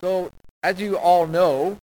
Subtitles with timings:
[0.00, 0.30] So,
[0.62, 1.76] as you all know,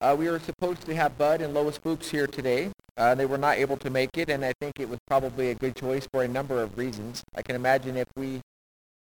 [0.00, 2.70] uh, we were supposed to have Bud and Lois Fuchs here today.
[2.96, 5.54] Uh, they were not able to make it, and I think it was probably a
[5.54, 7.22] good choice for a number of reasons.
[7.34, 8.40] I can imagine if we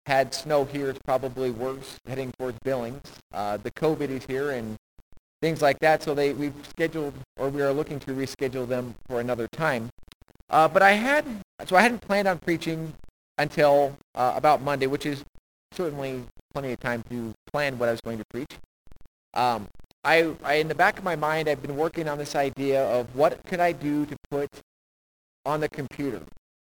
[0.05, 3.01] had snow here, it's probably worse heading towards Billings.
[3.33, 4.77] Uh, the COVID is here and
[5.41, 9.19] things like that, so they we've scheduled or we are looking to reschedule them for
[9.19, 9.89] another time.
[10.49, 11.25] Uh, but I had
[11.65, 12.93] so I hadn't planned on preaching
[13.37, 15.23] until uh, about Monday, which is
[15.73, 18.51] certainly plenty of time to plan what I was going to preach.
[19.33, 19.67] Um,
[20.03, 23.15] I, I, in the back of my mind, I've been working on this idea of
[23.15, 24.49] what could I do to put
[25.45, 26.21] on the computer.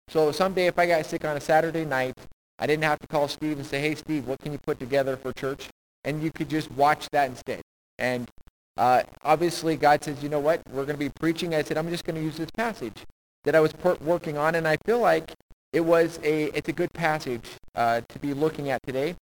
[0.08, 2.14] So someday, if I got sick on a Saturday night,
[2.58, 5.16] I didn't have to call Steve and say, "Hey, Steve, what can you put together
[5.16, 5.68] for church?"
[6.04, 7.62] And you could just watch that instead.
[7.98, 8.28] And
[8.76, 10.60] uh, obviously, God says, "You know what?
[10.68, 13.04] We're going to be preaching." I said, "I'm just going to use this passage
[13.44, 15.32] that I was working on," and I feel like
[15.72, 19.14] it was a it's a good passage uh, to be looking at today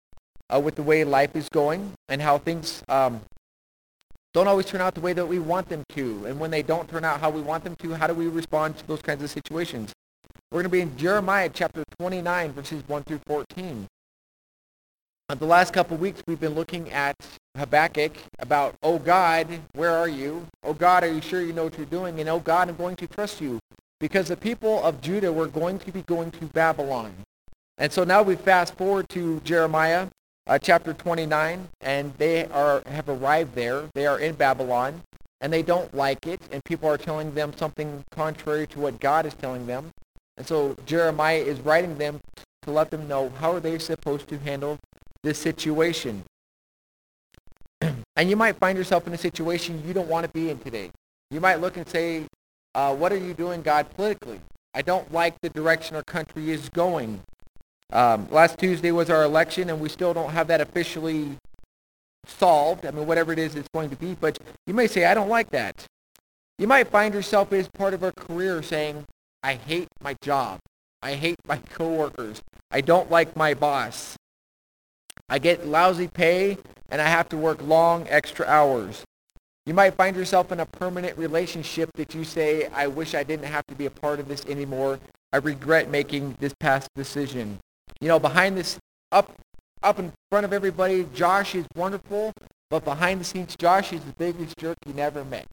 [0.52, 3.20] uh, with the way life is going and how things um,
[4.34, 6.24] don't always turn out the way that we want them to.
[6.26, 8.78] And when they don't turn out how we want them to, how do we respond
[8.78, 9.92] to those kinds of situations?
[10.50, 13.86] We're going to be in Jeremiah chapter 29, verses 1 through 14.
[15.30, 17.14] Uh, the last couple of weeks, we've been looking at
[17.56, 20.46] Habakkuk about, oh God, where are you?
[20.62, 22.18] Oh God, are you sure you know what you're doing?
[22.20, 23.58] And oh God, I'm going to trust you
[24.00, 27.12] because the people of Judah were going to be going to Babylon.
[27.76, 30.08] And so now we fast forward to Jeremiah
[30.48, 33.84] uh, chapter 29, and they are have arrived there.
[33.94, 35.02] They are in Babylon,
[35.40, 39.26] and they don't like it, and people are telling them something contrary to what God
[39.26, 39.90] is telling them.
[40.36, 42.20] And so Jeremiah is writing them
[42.62, 44.78] to let them know how are they supposed to handle
[45.22, 46.24] this situation.
[47.80, 50.90] and you might find yourself in a situation you don't want to be in today.
[51.30, 52.24] You might look and say,
[52.74, 54.40] uh, what are you doing, God, politically?
[54.74, 57.20] I don't like the direction our country is going.
[57.92, 61.36] Um, last Tuesday was our election, and we still don't have that officially
[62.26, 62.84] solved.
[62.84, 64.14] I mean, whatever it is it's going to be.
[64.14, 65.86] But you may say, I don't like that.
[66.58, 69.04] You might find yourself as part of a career saying,
[69.42, 70.58] I hate my job.
[71.02, 72.42] I hate my coworkers.
[72.70, 74.16] I don't like my boss.
[75.28, 76.58] I get lousy pay,
[76.90, 79.04] and I have to work long extra hours.
[79.64, 83.46] You might find yourself in a permanent relationship that you say, I wish I didn't
[83.46, 84.98] have to be a part of this anymore.
[85.32, 87.58] I regret making this past decision.
[88.00, 88.78] You know, behind this,
[89.12, 89.34] up,
[89.82, 92.32] up in front of everybody, Josh is wonderful,
[92.70, 95.46] but behind the scenes, Josh is the biggest jerk you never met.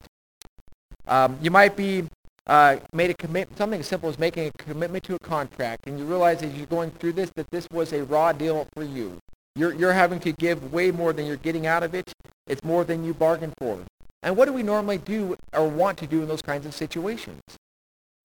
[1.07, 2.03] Um, you might be
[2.47, 5.97] uh, made a commitment, something as simple as making a commitment to a contract, and
[5.97, 9.17] you realize as you're going through this that this was a raw deal for you.
[9.55, 12.11] You're, you're having to give way more than you're getting out of it.
[12.45, 13.79] It's more than you bargained for.
[14.21, 17.41] And what do we normally do or want to do in those kinds of situations?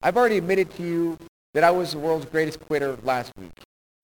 [0.03, 1.19] I've already admitted to you
[1.55, 3.53] that I was the world's greatest quitter last week.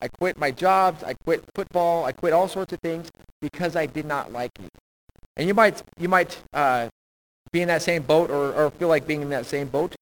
[0.01, 3.87] I quit my jobs, I quit football, I quit all sorts of things because I
[3.87, 4.71] did not like it.
[5.37, 6.89] And you might you might uh,
[7.53, 9.95] be in that same boat or, or feel like being in that same boat.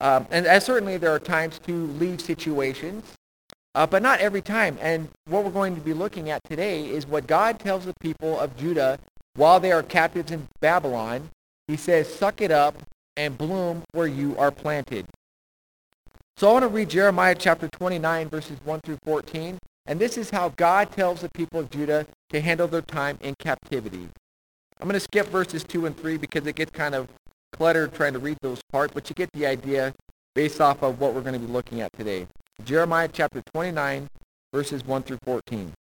[0.00, 3.14] Um, and as certainly there are times to leave situations,
[3.74, 4.78] uh, but not every time.
[4.80, 8.38] And what we're going to be looking at today is what God tells the people
[8.38, 8.98] of Judah
[9.34, 11.30] while they are captives in Babylon
[11.68, 12.76] he says, suck it up
[13.16, 15.06] and bloom where you are planted.
[16.38, 19.58] So I want to read Jeremiah chapter 29, verses 1 through 14.
[19.86, 23.34] And this is how God tells the people of Judah to handle their time in
[23.38, 24.06] captivity.
[24.78, 27.08] I'm going to skip verses 2 and 3 because it gets kind of
[27.54, 29.94] cluttered trying to read those parts, but you get the idea
[30.34, 32.26] based off of what we're going to be looking at today.
[32.62, 34.06] Jeremiah chapter 29,
[34.52, 35.68] verses 1 through 14.
[35.68, 35.74] It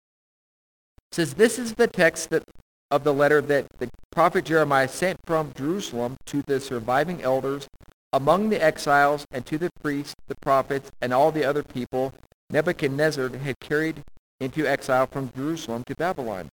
[1.11, 2.45] says, This is the text that
[2.93, 7.67] of the letter that the prophet Jeremiah sent from Jerusalem to the surviving elders
[8.15, 12.15] among the exiles and to the priests, the prophets, and all the other people
[12.49, 14.05] Nebuchadnezzar had carried
[14.39, 16.49] into exile from Jerusalem to Babylon.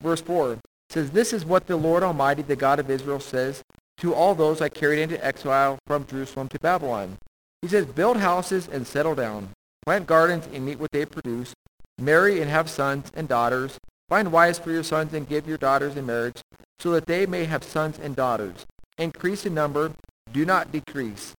[0.00, 3.62] Verse 4 says, This is what the Lord Almighty, the God of Israel, says
[3.98, 7.18] to all those I carried into exile from Jerusalem to Babylon.
[7.60, 9.48] He says, Build houses and settle down.
[9.84, 11.54] Plant gardens and eat what they produce.
[11.98, 13.78] Marry and have sons and daughters.
[14.08, 16.40] Find wives for your sons and give your daughters in marriage,
[16.78, 18.66] so that they may have sons and daughters.
[18.98, 19.92] Increase in number,
[20.32, 21.34] do not decrease.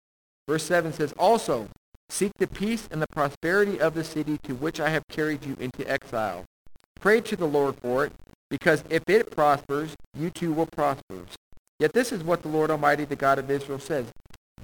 [0.48, 1.68] Verse 7 says, Also,
[2.08, 5.56] seek the peace and the prosperity of the city to which I have carried you
[5.60, 6.44] into exile.
[7.00, 8.12] Pray to the Lord for it,
[8.50, 11.24] because if it prospers, you too will prosper.
[11.80, 14.06] Yet this is what the Lord Almighty, the God of Israel, says.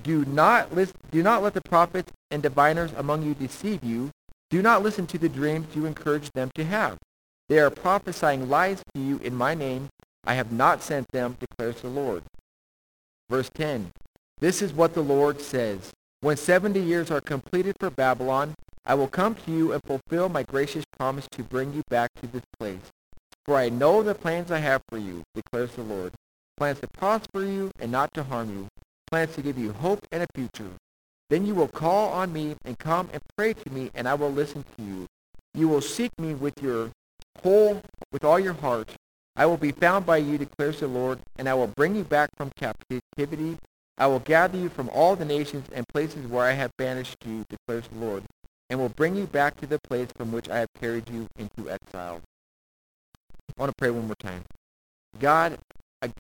[0.03, 4.11] Do not, list, do not let the prophets and diviners among you deceive you.
[4.51, 6.99] Do not listen to the dreams you encourage them to have.
[7.49, 9.89] They are prophesying lies to you in my name.
[10.25, 12.23] I have not sent them, declares the Lord.
[13.29, 13.91] Verse 10.
[14.41, 15.93] This is what the Lord says.
[16.21, 18.55] When 70 years are completed for Babylon,
[18.87, 22.29] I will come to you and fulfill my gracious promise to bring you back to
[22.29, 22.93] this place.
[23.45, 26.13] For I know the plans I have for you, declares the Lord.
[26.57, 28.69] Plans to prosper you and not to harm you.
[29.11, 30.71] Plans to give you hope and a future.
[31.31, 34.33] Then you will call on me and come and pray to me, and I will
[34.33, 35.07] listen to you.
[35.53, 36.91] You will seek me with your
[37.43, 37.83] whole,
[38.13, 38.91] with all your heart.
[39.35, 42.31] I will be found by you, declares the Lord, and I will bring you back
[42.37, 43.59] from captivity.
[43.99, 47.45] I will gather you from all the nations and places where I have banished you,
[47.49, 48.23] declares the Lord,
[48.71, 51.69] and will bring you back to the place from which I have carried you into
[51.69, 52.21] exile.
[53.19, 54.45] I want to pray one more time.
[55.19, 55.59] God,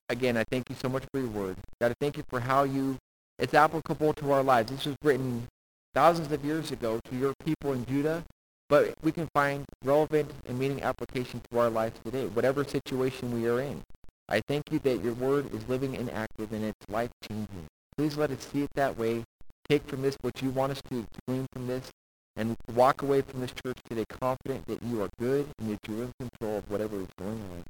[0.08, 1.56] again, I thank you so much for your word.
[1.80, 2.96] God, I thank you for how you,
[3.38, 4.72] it's applicable to our lives.
[4.72, 5.46] This was written
[5.94, 8.24] thousands of years ago to your people in Judah,
[8.68, 13.48] but we can find relevant and meaning application to our lives today, whatever situation we
[13.48, 13.82] are in.
[14.28, 17.66] I thank you that your word is living and active and it's life-changing.
[17.96, 19.24] Please let us see it that way.
[19.68, 21.90] Take from this what you want us to glean from this
[22.36, 26.04] and walk away from this church today confident that you are good and that you're
[26.04, 27.64] in control of whatever is going on.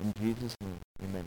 [0.00, 1.26] In Jesus' name, amen.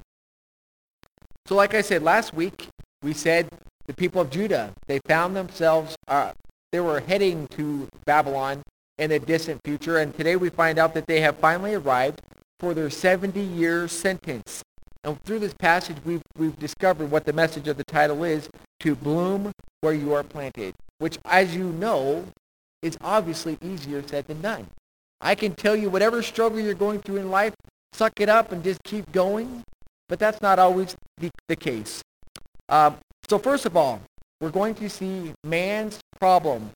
[1.47, 2.67] So like I said last week,
[3.01, 3.47] we said
[3.87, 6.31] the people of Judah, they found themselves, uh,
[6.71, 8.61] they were heading to Babylon
[8.97, 12.21] in a distant future, and today we find out that they have finally arrived
[12.65, 14.63] for their 70-year sentence.
[15.03, 18.95] And through this passage, we've, we've discovered what the message of the title is, to
[18.95, 19.51] bloom
[19.81, 22.25] where you are planted, which, as you know,
[22.81, 24.65] is obviously easier said than done.
[25.21, 27.53] I can tell you whatever struggle you're going through in life,
[27.93, 29.61] suck it up and just keep going,
[30.09, 32.01] but that's not always the, the case.
[32.67, 32.97] Um,
[33.29, 34.01] so first of all,
[34.41, 36.71] we're going to see man's problem,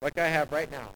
[0.00, 0.94] like I have right now.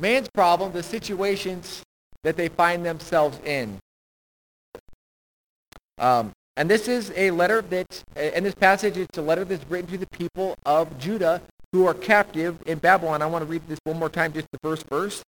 [0.00, 1.82] Man's problem, the situations
[2.24, 3.78] that they find themselves in.
[5.98, 9.90] Um, and this is a letter that, in this passage, it's a letter that's written
[9.90, 11.42] to the people of Judah
[11.72, 13.22] who are captive in Babylon.
[13.22, 15.22] I want to read this one more time, just the first verse.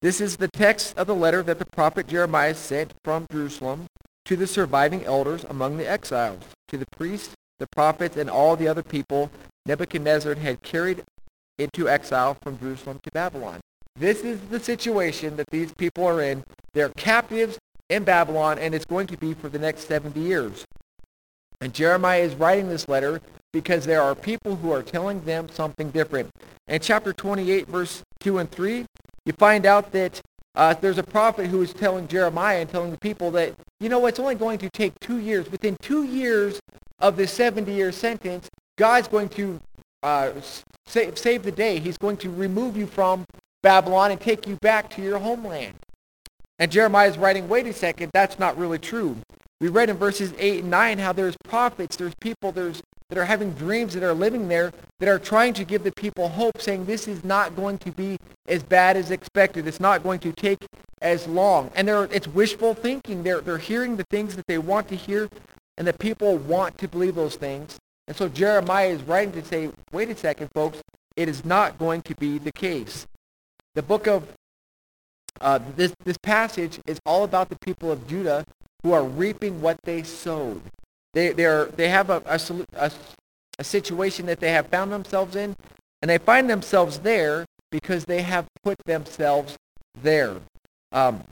[0.00, 3.86] This is the text of the letter that the prophet Jeremiah sent from Jerusalem
[4.24, 8.68] to the surviving elders among the exiles, to the priests, the prophets, and all the
[8.68, 9.30] other people
[9.66, 11.02] Nebuchadnezzar had carried
[11.58, 13.60] into exile from Jerusalem to Babylon.
[13.96, 16.44] This is the situation that these people are in.
[16.72, 17.58] They're captives
[17.88, 20.64] in Babylon, and it's going to be for the next 70 years.
[21.60, 23.20] And Jeremiah is writing this letter
[23.52, 26.30] because there are people who are telling them something different.
[26.66, 28.86] In chapter 28, verse 2 and 3,
[29.26, 30.20] you find out that
[30.54, 34.06] uh, there's a prophet who is telling Jeremiah and telling the people that, you know,
[34.06, 35.50] it's only going to take two years.
[35.50, 36.60] Within two years
[36.98, 39.60] of this 70-year sentence, God's going to
[40.02, 40.32] uh,
[40.86, 41.78] save, save the day.
[41.78, 43.24] He's going to remove you from
[43.62, 45.74] Babylon and take you back to your homeland.
[46.58, 49.16] And Jeremiah is writing, wait a second, that's not really true.
[49.60, 53.24] We read in verses 8 and 9 how there's prophets, there's people there's, that are
[53.24, 56.86] having dreams that are living there that are trying to give the people hope, saying
[56.86, 58.16] this is not going to be
[58.48, 59.66] as bad as expected.
[59.66, 60.66] It's not going to take
[61.00, 61.70] as long.
[61.74, 63.22] And it's wishful thinking.
[63.22, 65.28] They're, they're hearing the things that they want to hear,
[65.76, 67.78] and the people want to believe those things.
[68.08, 70.80] And so Jeremiah is writing to say, wait a second, folks,
[71.16, 73.06] it is not going to be the case.
[73.74, 74.28] The book of
[75.40, 78.44] uh, this, this passage is all about the people of Judah
[78.82, 80.62] who are reaping what they sowed.
[81.14, 82.40] They, they're, they have a, a,
[82.74, 82.90] a,
[83.58, 85.56] a situation that they have found themselves in,
[86.00, 89.56] and they find themselves there because they have put themselves
[90.00, 90.36] there.
[90.90, 91.24] Um,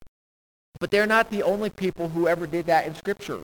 [0.78, 3.40] but they're not the only people who ever did that in Scripture.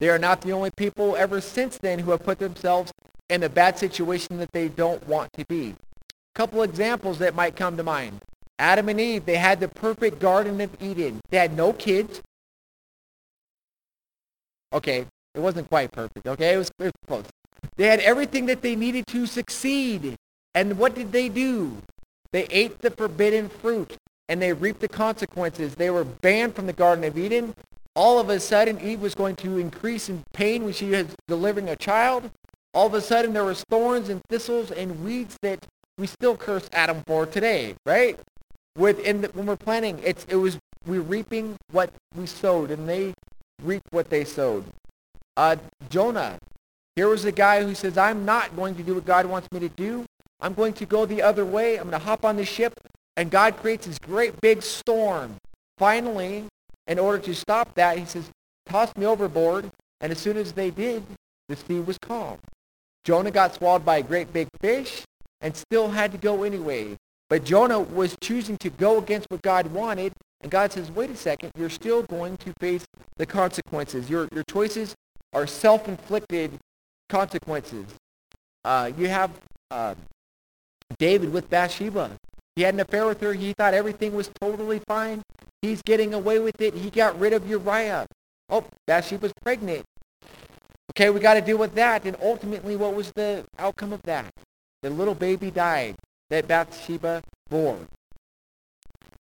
[0.00, 2.90] They are not the only people ever since then who have put themselves
[3.28, 5.74] in a bad situation that they don't want to be.
[6.10, 8.20] A couple examples that might come to mind.
[8.60, 11.20] Adam and Eve, they had the perfect Garden of Eden.
[11.30, 12.20] They had no kids.
[14.72, 16.54] Okay, it wasn't quite perfect, okay?
[16.54, 17.24] It was, it was close.
[17.76, 20.14] They had everything that they needed to succeed.
[20.54, 21.78] And what did they do?
[22.32, 23.96] They ate the forbidden fruit,
[24.28, 25.74] and they reaped the consequences.
[25.74, 27.54] They were banned from the Garden of Eden.
[27.96, 31.68] All of a sudden, Eve was going to increase in pain when she was delivering
[31.68, 32.30] a child.
[32.72, 35.66] All of a sudden, there was thorns and thistles and weeds that
[35.98, 38.18] we still curse Adam for today, right?
[38.76, 42.88] With in the, when we're planting, it's it was we're reaping what we sowed, and
[42.88, 43.14] they
[43.62, 44.64] reap what they sowed.
[45.36, 45.56] Uh,
[45.88, 46.38] Jonah,
[46.96, 49.60] here was a guy who says, "I'm not going to do what God wants me
[49.60, 50.06] to do.
[50.40, 51.76] I'm going to go the other way.
[51.76, 52.74] I'm going to hop on the ship."
[53.16, 55.36] And God creates this great big storm.
[55.76, 56.46] Finally,
[56.86, 58.30] in order to stop that, he says,
[58.66, 59.70] toss me overboard.
[60.00, 61.04] And as soon as they did,
[61.48, 62.38] the sea was calm.
[63.04, 65.02] Jonah got swallowed by a great big fish
[65.40, 66.96] and still had to go anyway.
[67.30, 70.12] But Jonah was choosing to go against what God wanted.
[70.40, 72.84] And God says, wait a second, you're still going to face
[73.16, 74.10] the consequences.
[74.10, 74.94] Your, your choices
[75.32, 76.58] are self-inflicted
[77.08, 77.86] consequences.
[78.64, 79.30] Uh, you have
[79.70, 79.94] uh,
[80.98, 82.10] David with Bathsheba.
[82.56, 83.32] He had an affair with her.
[83.32, 85.22] He thought everything was totally fine.
[85.62, 86.74] He's getting away with it.
[86.74, 88.06] He got rid of Uriah.
[88.48, 89.84] Oh, Bathsheba's pregnant.
[90.90, 92.04] Okay, we got to deal with that.
[92.06, 94.32] And ultimately, what was the outcome of that?
[94.82, 95.94] The little baby died
[96.30, 97.78] that Bathsheba bore.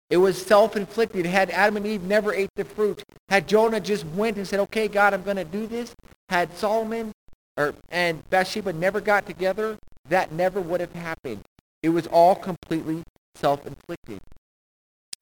[0.09, 1.25] It was self-inflicted.
[1.25, 4.87] Had Adam and Eve never ate the fruit, had Jonah just went and said, okay,
[4.87, 5.93] God, I'm going to do this,
[6.29, 7.11] had Solomon
[7.57, 11.41] or, and Bathsheba never got together, that never would have happened.
[11.83, 13.03] It was all completely
[13.35, 14.19] self-inflicted.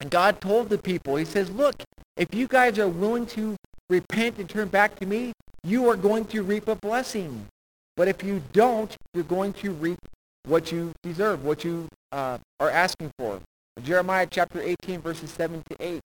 [0.00, 1.82] And God told the people, he says, look,
[2.16, 3.56] if you guys are willing to
[3.90, 5.32] repent and turn back to me,
[5.64, 7.46] you are going to reap a blessing.
[7.96, 9.98] But if you don't, you're going to reap
[10.46, 13.40] what you deserve, what you uh, are asking for.
[13.82, 16.00] Jeremiah chapter 18, verses 7 to 8.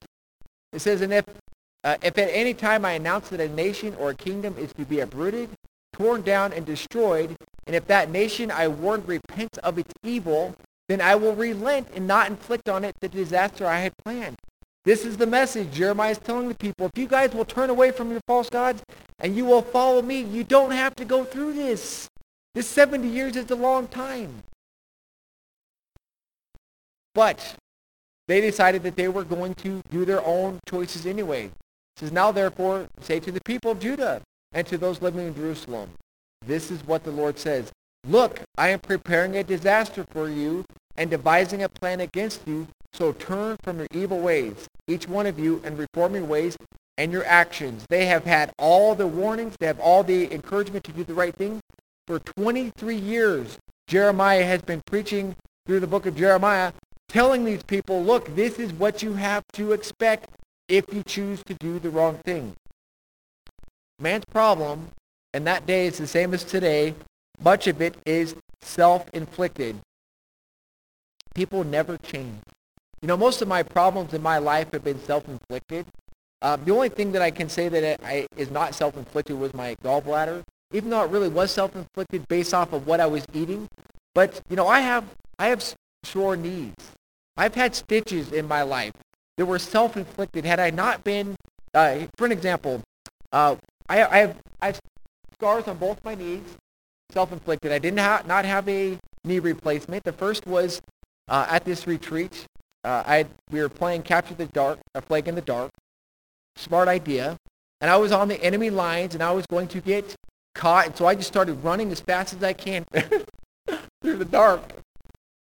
[0.74, 1.26] It says, And if,
[1.84, 4.86] uh, if at any time I announce that a nation or a kingdom is to
[4.86, 5.50] be uprooted,
[5.92, 7.36] torn down, and destroyed,
[7.66, 10.56] and if that nation I warned repents of its evil,
[10.90, 14.36] then I will relent and not inflict on it the disaster I had planned.
[14.86, 16.88] This is the message Jeremiah is telling the people.
[16.88, 18.84] If you guys will turn away from your false gods
[19.20, 22.10] and you will follow me, you don't have to go through this.
[22.56, 24.44] This 70 years is a long time.
[27.16, 27.56] But
[28.28, 31.46] they decided that they were going to do their own choices anyway.
[31.46, 31.52] It
[31.98, 35.92] says, Now therefore say to the people of Judah and to those living in Jerusalem,
[36.46, 37.72] this is what the Lord says.
[38.06, 40.66] Look, I am preparing a disaster for you
[40.98, 45.40] and devising a plan against you, so turn from your evil ways, each one of
[45.40, 46.58] you, and reform your ways
[46.98, 47.86] and your actions.
[47.90, 49.56] They have had all the warnings.
[49.60, 51.60] They have all the encouragement to do the right thing.
[52.06, 53.58] For 23 years,
[53.88, 56.74] Jeremiah has been preaching through the book of Jeremiah
[57.08, 60.30] telling these people, look, this is what you have to expect
[60.68, 62.56] if you choose to do the wrong thing.
[64.00, 64.90] Man's problem,
[65.34, 66.94] and that day is the same as today,
[67.42, 69.78] much of it is self-inflicted.
[71.36, 72.40] People never change.
[73.02, 75.86] You know, most of my problems in my life have been self-inflicted.
[76.42, 79.76] Um, the only thing that I can say that I, is not self-inflicted was my
[79.84, 83.68] gallbladder, even though it really was self-inflicted based off of what I was eating.
[84.14, 85.06] But, you know, I have,
[85.40, 85.64] I have
[86.04, 86.74] sore knees.
[87.38, 88.94] I've had stitches in my life
[89.38, 90.46] that were self-inflicted.
[90.46, 91.36] Had I not been,
[91.74, 92.82] uh, for an example,
[93.32, 93.56] uh,
[93.88, 94.80] I, I, have, I have
[95.34, 96.44] scars on both my knees,
[97.12, 97.72] self-inflicted.
[97.72, 100.04] I did not, not have a knee replacement.
[100.04, 100.82] The first was
[101.28, 102.46] uh, at this retreat.
[102.84, 105.72] Uh, I we were playing Capture the Dark, a Flag in the Dark.
[106.56, 107.38] Smart idea.
[107.80, 110.16] And I was on the enemy lines, and I was going to get
[110.54, 110.88] caught.
[110.88, 112.86] And so I just started running as fast as I can
[114.02, 114.62] through the dark.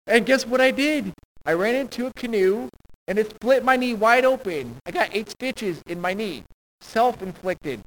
[0.07, 1.13] And guess what I did?
[1.47, 2.69] I ran into a canoe
[3.07, 4.77] and it split my knee wide open.
[4.87, 6.45] I got eight stitches in my knee,
[6.81, 7.81] self-inflicted.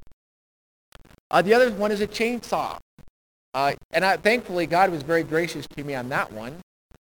[1.30, 2.78] Uh, the other one is a chainsaw.
[3.54, 6.58] Uh, and I, thankfully, God was very gracious to me on that one.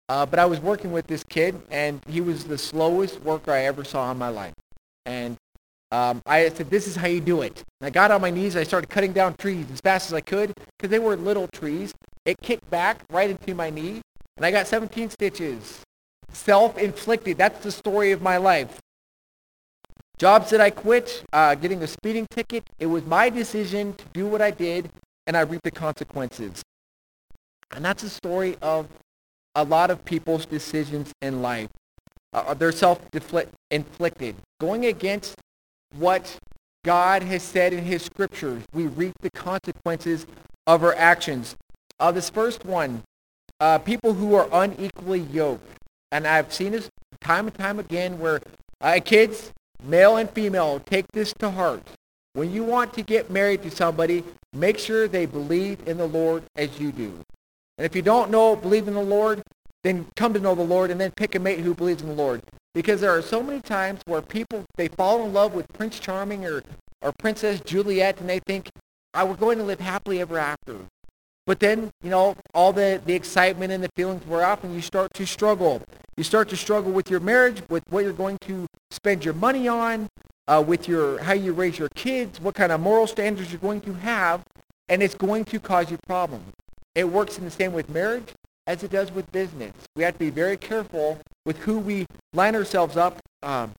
[0.08, 3.62] Uh, but I was working with this kid, and he was the slowest worker I
[3.62, 4.54] ever saw in my life.
[5.06, 5.36] And
[5.92, 7.62] um, I said, this is how you do it.
[7.80, 8.54] And I got on my knees.
[8.54, 11.46] and I started cutting down trees as fast as I could because they were little
[11.48, 11.92] trees.
[12.24, 14.00] It kicked back right into my knee,
[14.36, 15.82] and I got 17 stitches
[16.32, 17.36] self-inflicted.
[17.36, 18.80] That's the story of my life.
[20.18, 24.26] Jobs that I quit, uh, getting a speeding ticket, it was my decision to do
[24.26, 24.90] what I did,
[25.26, 26.62] and I reaped the consequences.
[27.70, 28.88] And that's the story of
[29.54, 31.68] a lot of people's decisions in life.
[32.32, 34.36] Uh, they're self-inflicted.
[34.60, 35.36] Going against
[35.94, 36.38] what
[36.84, 40.26] God has said in his scriptures, we reap the consequences
[40.66, 41.56] of our actions.
[42.00, 43.02] Uh, this first one,
[43.60, 45.78] uh, people who are unequally yoked
[46.12, 48.40] and I've seen this time and time again where
[48.80, 49.50] uh, kids,
[49.82, 51.82] male and female, take this to heart.
[52.34, 54.22] When you want to get married to somebody,
[54.52, 57.18] make sure they believe in the Lord as you do.
[57.78, 59.42] And if you don't know, believe in the Lord,
[59.82, 62.14] then come to know the Lord and then pick a mate who believes in the
[62.14, 62.42] Lord.
[62.74, 66.44] Because there are so many times where people, they fall in love with Prince Charming
[66.46, 66.62] or,
[67.02, 68.70] or Princess Juliet and they think,
[69.14, 70.76] oh, we're going to live happily ever after.
[71.46, 74.80] But then, you know, all the, the excitement and the feelings wear off and you
[74.80, 75.82] start to struggle.
[76.16, 79.66] You start to struggle with your marriage, with what you're going to spend your money
[79.66, 80.08] on,
[80.46, 83.80] uh, with your how you raise your kids, what kind of moral standards you're going
[83.82, 84.42] to have,
[84.88, 86.52] and it's going to cause you problems.
[86.94, 88.32] It works in the same with marriage
[88.66, 89.72] as it does with business.
[89.96, 93.72] We have to be very careful with who we line ourselves up, um,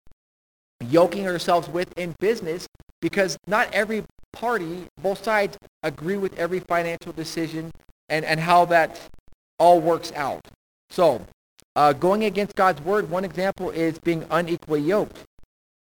[0.89, 2.67] yoking ourselves with in business,
[3.01, 7.71] because not every party, both sides, agree with every financial decision
[8.09, 8.99] and, and how that
[9.59, 10.45] all works out.
[10.89, 11.25] So
[11.75, 15.23] uh, going against God's word, one example is being unequally yoked.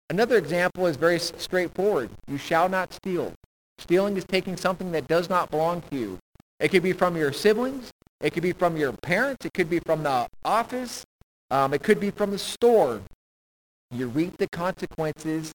[0.08, 2.10] Another example is very straightforward.
[2.26, 3.32] You shall not steal.
[3.78, 6.18] Stealing is taking something that does not belong to you.
[6.58, 7.90] It could be from your siblings.
[8.20, 9.46] It could be from your parents.
[9.46, 11.04] It could be from the office.
[11.50, 13.02] Um, it could be from the store.
[13.90, 15.52] You reap the consequences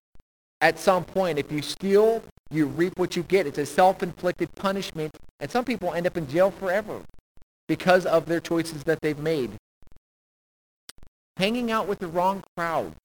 [0.62, 1.40] at some point.
[1.40, 3.48] If you steal, you reap what you get.
[3.48, 5.16] It's a self-inflicted punishment.
[5.40, 7.02] And some people end up in jail forever
[7.68, 9.52] because of their choices that they've made.
[11.38, 12.96] Hanging out with the wrong crowds.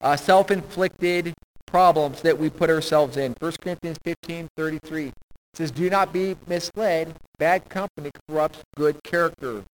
[0.00, 1.34] Uh, self-inflicted
[1.66, 3.34] problems that we put ourselves in.
[3.38, 5.12] 1 Corinthians 15, 33
[5.54, 7.14] says, do not be misled.
[7.38, 9.64] Bad company corrupts good character.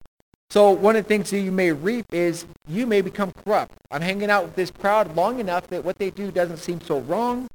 [0.51, 3.73] So one of the things that you may reap is you may become corrupt.
[3.91, 6.99] I'm hanging out with this crowd long enough that what they do doesn't seem so
[7.01, 7.47] wrong.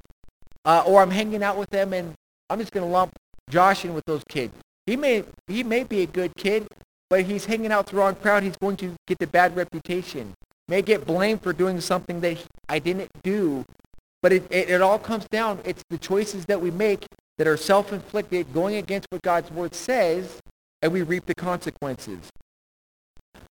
[0.64, 2.14] Uh, or I'm hanging out with them and
[2.50, 3.12] I'm just going to lump
[3.50, 4.54] Josh in with those kids.
[4.86, 6.68] He may, he may be a good kid,
[7.10, 8.44] but he's hanging out with the wrong crowd.
[8.44, 10.34] He's going to get the bad reputation.
[10.68, 12.38] May get blamed for doing something that
[12.70, 13.66] I didn't do.
[14.22, 17.06] But it, it, it all comes down, it's the choices that we make
[17.38, 20.40] that are self-inflicted, going against what God's word says,
[20.82, 22.32] and we reap the consequences.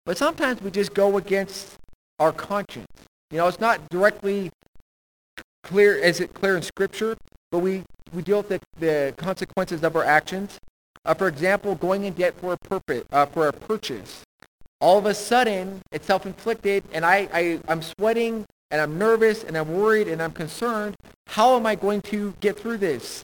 [0.05, 1.77] But sometimes we just go against
[2.19, 2.87] our conscience.
[3.31, 4.51] You know, it's not directly
[5.63, 7.17] clear, is it clear in Scripture,
[7.51, 7.83] but we,
[8.13, 10.59] we deal with the, the consequences of our actions.
[11.05, 14.23] Uh, for example, going in debt for a, purpose, uh, for a purchase.
[14.81, 19.57] All of a sudden, it's self-inflicted, and I, I, I'm sweating, and I'm nervous, and
[19.57, 20.97] I'm worried, and I'm concerned.
[21.29, 23.23] How am I going to get through this?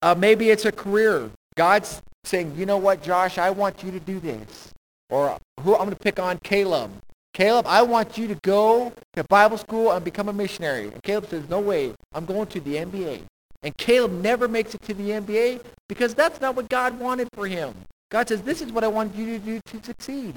[0.00, 1.30] Uh, maybe it's a career.
[1.56, 4.71] God's saying, you know what, Josh, I want you to do this.
[5.12, 6.90] Or who I'm going to pick on Caleb.
[7.34, 10.86] Caleb, I want you to go to Bible school and become a missionary.
[10.88, 13.20] And Caleb says, no way, I'm going to the NBA.
[13.62, 17.46] And Caleb never makes it to the NBA because that's not what God wanted for
[17.46, 17.74] him.
[18.10, 20.34] God says, this is what I want you to do to succeed.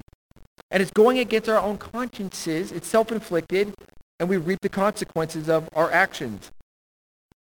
[0.70, 2.74] And it's going against our own consciences.
[2.74, 3.74] It's self-inflicted,
[4.20, 6.51] and we reap the consequences of our actions.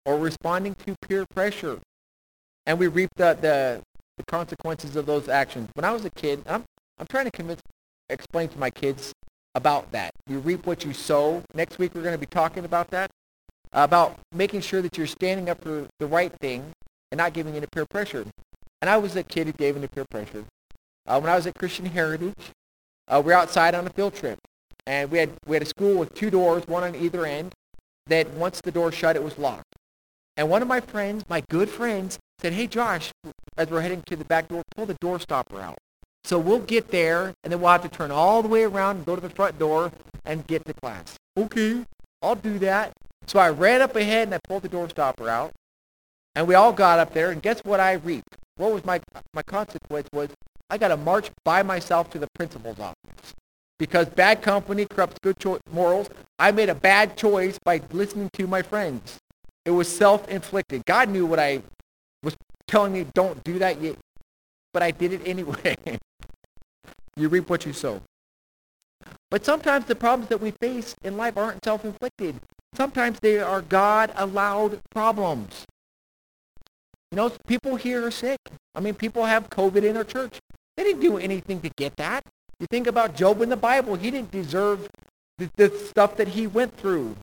[0.05, 1.79] Or responding to peer pressure.
[2.67, 3.81] And we reap the, the,
[4.17, 5.69] the consequences of those actions.
[5.73, 6.63] When I was a kid, I'm,
[6.99, 7.61] I'm trying to convince,
[8.09, 9.13] explain to my kids
[9.55, 10.11] about that.
[10.27, 11.43] You reap what you sow.
[11.53, 13.09] Next week we're going to be talking about that,
[13.71, 16.71] about making sure that you're standing up for the right thing
[17.11, 18.25] and not giving into peer pressure.
[18.81, 20.45] And I was a kid who gave into peer pressure.
[21.05, 22.51] Uh, when I was at Christian Heritage,
[23.07, 24.39] uh, we were outside on a field trip.
[24.85, 27.53] And we had, we had a school with two doors, one on either end,
[28.07, 29.75] that once the door shut, it was locked.
[30.35, 33.11] And one of my friends, my good friends, said, hey, Josh,
[33.55, 35.77] as we're heading to the back door, pull the door stopper out.
[36.25, 39.05] So we'll get there, and then we'll have to turn all the way around and
[39.05, 39.91] go to the front door
[40.25, 41.17] and get to class.
[41.37, 41.83] Okay,
[42.21, 42.93] I'll do that.
[43.27, 45.51] So I ran up ahead and I pulled the door stopper out.
[46.35, 48.37] And we all got up there, and guess what I reaped?
[48.55, 49.01] What was my,
[49.33, 50.29] my consequence was
[50.69, 53.33] I got to march by myself to the principal's office.
[53.77, 56.09] Because bad company corrupts good cho- morals.
[56.39, 59.19] I made a bad choice by listening to my friends.
[59.65, 60.85] It was self-inflicted.
[60.85, 61.61] God knew what I
[62.23, 62.35] was
[62.67, 63.97] telling me, don't do that, yet,
[64.73, 65.75] but I did it anyway.
[67.15, 68.01] You reap what you sow.
[69.29, 72.35] But sometimes the problems that we face in life aren't self-inflicted.
[72.75, 75.65] Sometimes they are God-allowed problems.
[77.11, 78.39] You know, people here are sick.
[78.73, 80.39] I mean, people have COVID in our church.
[80.75, 82.23] They didn't do anything to get that.
[82.59, 83.95] You think about Job in the Bible.
[83.95, 84.87] He didn't deserve
[85.37, 87.15] the, the stuff that he went through.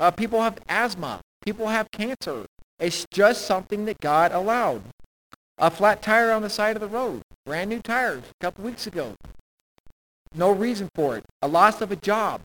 [0.00, 1.20] Uh, people have asthma.
[1.44, 2.46] People have cancer.
[2.78, 4.82] It's just something that God allowed.
[5.58, 7.22] A flat tire on the side of the road.
[7.46, 9.14] Brand new tires a couple weeks ago.
[10.34, 11.24] No reason for it.
[11.40, 12.42] A loss of a job.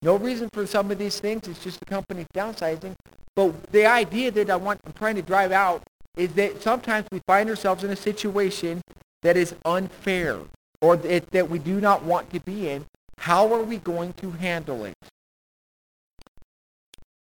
[0.00, 1.48] No reason for some of these things.
[1.48, 2.94] It's just the company downsizing.
[3.34, 5.82] But the idea that I want, I'm trying to drive out
[6.16, 8.80] is that sometimes we find ourselves in a situation
[9.22, 10.38] that is unfair
[10.80, 12.84] or that, that we do not want to be in.
[13.18, 14.94] How are we going to handle it?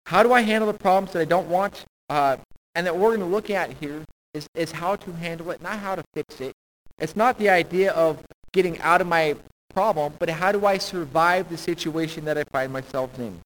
[0.07, 1.85] How do I handle the problems that I don't want?
[2.09, 2.39] Uh,
[2.75, 5.79] and that we're going to look at here is, is how to handle it, not
[5.79, 6.55] how to fix it.
[7.01, 9.37] It's not the idea of getting out of my
[9.73, 13.41] problem, but how do I survive the situation that I find myself in?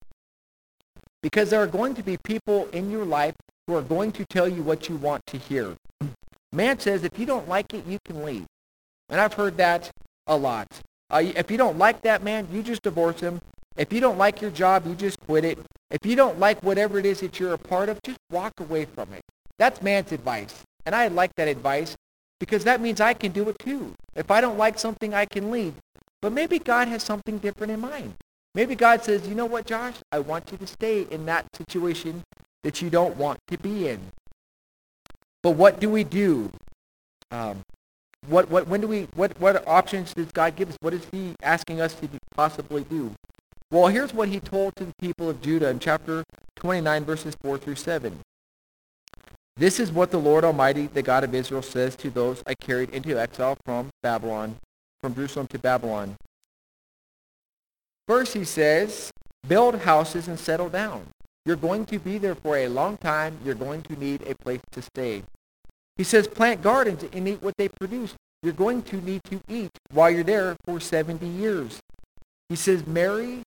[1.23, 3.35] Because there are going to be people in your life
[3.67, 5.77] who are going to tell you what you want to hear.
[6.53, 8.45] Man says if you don't like it, you can leave.
[9.09, 9.91] And I've heard that
[10.27, 10.67] a lot.
[11.11, 13.41] Uh, if you don't like that man, you just divorce him.
[13.77, 15.59] If you don't like your job, you just quit it.
[15.91, 18.87] If you don't like whatever it is that you're a part of, just walk away
[18.87, 19.21] from it.
[19.59, 20.63] That's man's advice.
[20.87, 21.95] And I like that advice
[22.41, 23.95] because that means I can do it too.
[24.15, 25.75] If I don't like something, I can leave.
[26.21, 28.15] But maybe God has something different in mind.
[28.55, 29.97] Maybe God says, you know what, Josh?
[30.13, 32.23] I want you to stay in that situation
[32.63, 34.01] that you don't want to be in.
[35.43, 36.51] But what do we do?
[37.31, 37.61] Um,
[38.29, 40.77] what, what, when do we, what, what options does God give us?
[40.81, 43.13] What is he asking us to possibly do?
[43.71, 46.25] Well, here's what he told to the people of Judah in chapter
[46.57, 48.21] 29, verses 4 through 7.
[49.57, 52.91] This is what the Lord Almighty, the God of Israel, says to those I carried
[52.91, 54.57] into exile from Babylon,
[55.01, 56.17] from Jerusalem to Babylon.
[58.09, 59.11] First, he says,
[59.47, 61.07] build houses and settle down.
[61.47, 63.39] You're going to be there for a long time.
[63.45, 65.23] You're going to need a place to stay.
[65.97, 68.15] He says, plant gardens and eat what they produce.
[68.43, 71.81] You're going to need to eat while you're there for 70 years.
[72.49, 73.43] He says, marry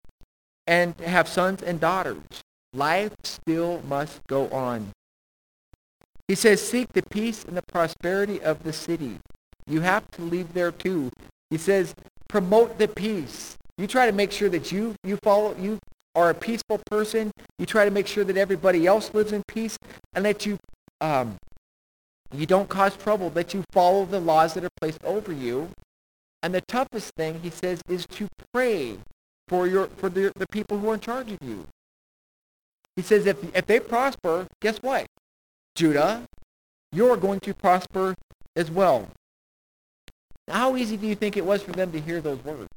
[0.66, 2.24] and have sons and daughters.
[2.74, 4.92] Life still must go on.
[6.28, 9.20] He says, seek the peace and the prosperity of the city.
[9.66, 11.10] You have to leave there too.
[11.50, 11.96] He says,
[12.28, 13.58] promote the peace.
[13.78, 15.80] You try to make sure that you, you follow, you
[16.16, 17.32] are a peaceful person.
[17.60, 19.78] You try to make sure that everybody else lives in peace
[20.14, 20.58] and that you,
[21.00, 21.38] um,
[22.34, 25.70] you don't cause trouble, that you follow the laws that are placed over you.
[26.44, 28.98] And the toughest thing, he says, is to pray
[29.48, 31.68] for, your, for the, the people who are in charge of you.
[32.96, 35.06] He says if, if they prosper, guess what?
[35.78, 36.24] Judah,
[36.92, 38.16] you're going to prosper
[38.56, 39.08] as well.
[40.50, 42.68] How easy do you think it was for them to hear those words?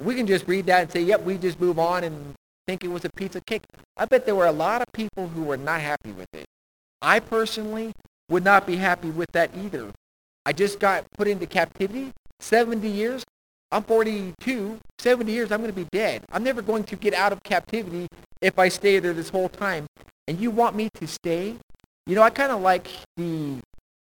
[0.00, 2.34] We can just read that and say, yep, we just move on and
[2.66, 3.64] think it was a of cake.
[3.98, 6.46] I bet there were a lot of people who were not happy with it.
[7.02, 7.92] I personally
[8.30, 9.90] would not be happy with that either.
[10.46, 13.24] I just got put into captivity, 70 years.
[13.72, 16.24] I'm 42, 70 years, I'm going to be dead.
[16.30, 18.06] I'm never going to get out of captivity
[18.42, 19.86] if I stay there this whole time.
[20.28, 21.56] And you want me to stay?
[22.06, 23.56] You know, I kind of like the,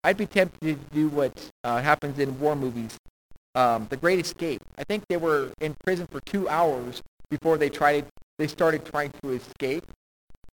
[0.05, 2.99] I'd be tempted to do what uh, happens in war movies,
[3.55, 4.61] um, The Great Escape.
[4.77, 7.01] I think they were in prison for two hours
[7.31, 8.05] before they tried,
[8.39, 9.87] they started trying to escape.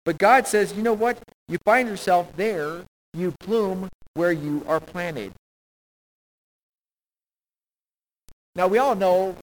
[0.04, 1.18] But God says, you know what?
[1.48, 5.32] You find yourself there, you bloom where you are planted.
[8.54, 9.36] Now we all know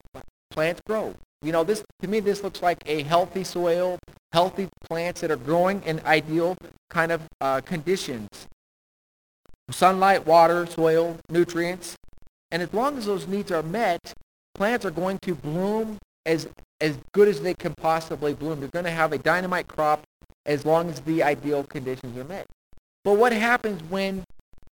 [0.52, 1.16] plants grow.
[1.42, 4.00] You know, this to me this looks like a healthy soil,
[4.34, 6.58] healthy plants that are growing in ideal
[6.90, 8.48] kind of uh, conditions.
[9.70, 11.96] Sunlight, water, soil, nutrients.
[12.52, 14.14] And as long as those needs are met,
[14.56, 16.48] plants are going to bloom as
[16.82, 18.60] as good as they can possibly bloom.
[18.60, 20.04] They're going to have a dynamite crop
[20.46, 22.46] as long as the ideal conditions are met.
[23.04, 24.24] But what happens when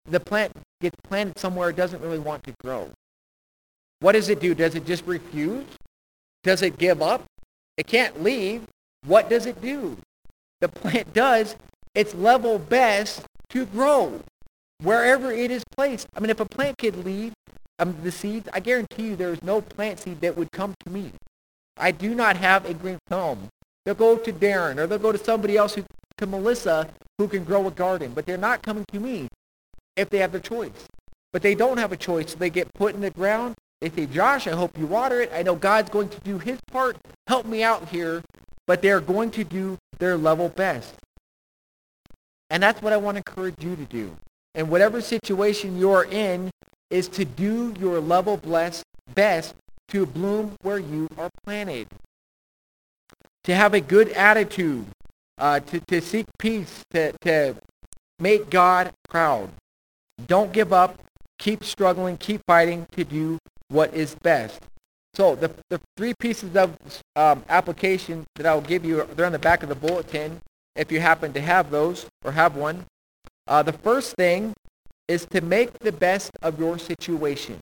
[0.06, 2.92] the plant gets planted somewhere it doesn't really want to grow?
[4.04, 4.54] What does it do?
[4.54, 5.64] Does it just refuse?
[6.44, 7.24] Does it give up?
[7.78, 8.64] It can't leave.
[9.06, 9.96] What does it do?
[10.60, 11.56] The plant does
[11.96, 14.20] its level best to grow
[14.82, 16.08] wherever it is placed.
[16.18, 17.32] I mean, if a plant could leave
[17.80, 20.92] um, the seeds, I guarantee you there is no plant seed that would come to
[20.92, 21.14] me.
[21.78, 23.48] I do not have a green thumb.
[23.86, 25.86] They'll go to Darren or they'll go to somebody else, who,
[26.18, 26.90] to Melissa,
[27.20, 28.12] who can grow a garden.
[28.14, 29.30] But they're not coming to me
[29.96, 30.88] if they have the choice.
[31.32, 32.32] But they don't have a choice.
[32.32, 35.30] So they get put in the ground they say, Josh, I hope you water it.
[35.34, 36.96] I know God's going to do his part.
[37.28, 38.24] Help me out here.
[38.66, 40.94] But they're going to do their level best.
[42.50, 44.16] And that's what I want to encourage you to do.
[44.56, 46.50] And whatever situation you're in
[46.90, 48.84] is to do your level bless,
[49.16, 49.54] best
[49.90, 51.90] to bloom where you are planted.
[53.44, 54.86] To have a good attitude,
[55.38, 57.58] uh, to, to seek peace, to, to
[58.18, 59.50] make God proud.
[60.26, 60.98] Don't give up.
[61.38, 62.16] Keep struggling.
[62.16, 63.40] Keep fighting to do
[63.74, 64.62] what is best.
[65.16, 66.76] So the, the three pieces of
[67.16, 70.40] um, application that I'll give you, they're on the back of the bulletin
[70.76, 72.86] if you happen to have those or have one.
[73.48, 74.54] Uh, the first thing
[75.08, 77.60] is to make the best of your situation.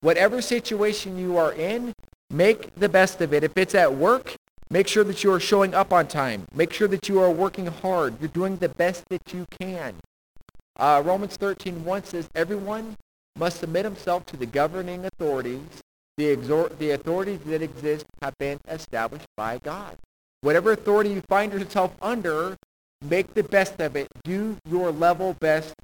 [0.00, 1.92] Whatever situation you are in,
[2.30, 3.44] make the best of it.
[3.44, 4.34] If it's at work,
[4.70, 6.46] make sure that you are showing up on time.
[6.54, 8.20] Make sure that you are working hard.
[8.20, 9.94] You're doing the best that you can.
[10.78, 12.96] Uh, Romans 13.1 says, everyone
[13.38, 15.82] must submit himself to the governing authorities.
[16.16, 19.96] The, exor- the authorities that exist have been established by God.
[20.40, 22.56] Whatever authority you find yourself under,
[23.02, 24.08] make the best of it.
[24.24, 25.74] Do your level best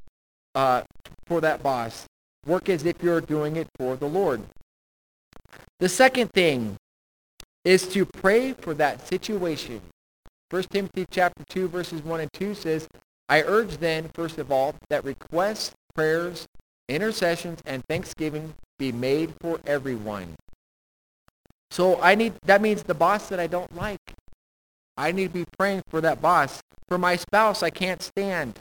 [0.55, 0.83] uh,
[1.27, 2.07] for that boss.
[2.47, 4.43] Work as if you're doing it for the Lord.
[5.81, 6.77] The second thing
[7.65, 9.81] is to pray for that situation.
[10.51, 12.87] 1 Timothy chapter 2, verses 1 and 2 says,
[13.29, 16.47] I urge then, first of all, that requests, prayers,
[16.89, 20.35] intercessions and thanksgiving be made for everyone.
[21.71, 24.01] So I need that means the boss that I don't like.
[24.97, 26.61] I need to be praying for that boss.
[26.89, 28.59] For my spouse I can't stand.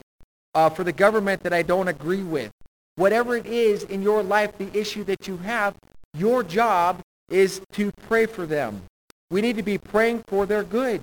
[0.56, 2.52] Uh, for the government that I don't agree with.
[2.96, 5.76] Whatever it is in your life, the issue that you have,
[6.14, 8.84] your job is to pray for them.
[9.32, 11.02] We need to be praying for their good.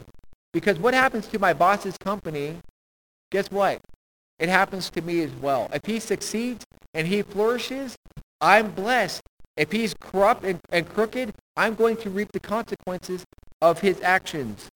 [0.52, 2.56] Because what happens to my boss's company,
[3.30, 3.80] guess what?
[4.38, 5.68] It happens to me as well.
[5.72, 7.96] If he succeeds, and he flourishes,
[8.40, 9.22] I'm blessed.
[9.56, 13.24] If he's corrupt and, and crooked, I'm going to reap the consequences
[13.60, 14.68] of his actions.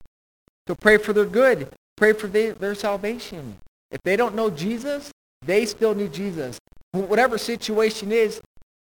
[0.68, 1.68] So pray for their good.
[1.96, 3.57] Pray for their salvation.
[3.90, 5.11] If they don't know Jesus,
[5.42, 6.59] they still need Jesus.
[6.92, 8.40] Whatever situation is,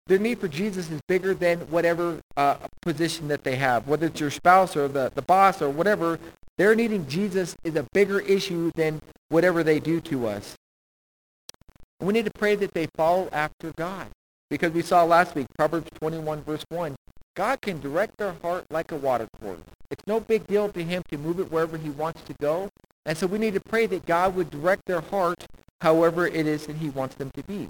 [0.07, 4.19] their need for Jesus is bigger than whatever uh, position that they have, whether it's
[4.19, 6.19] your spouse or the, the boss or whatever.
[6.57, 10.55] Their needing Jesus is a bigger issue than whatever they do to us.
[11.99, 14.07] We need to pray that they follow after God.
[14.49, 16.95] Because we saw last week, Proverbs 21, verse 1,
[17.35, 19.59] God can direct their heart like a water course.
[19.89, 22.69] It's no big deal to him to move it wherever he wants to go.
[23.05, 25.45] And so we need to pray that God would direct their heart
[25.81, 27.69] however it is that he wants them to be.